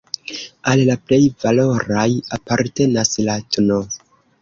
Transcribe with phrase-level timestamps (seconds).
[0.71, 2.09] Al la plej valoraj
[2.41, 3.83] apartenas la tn.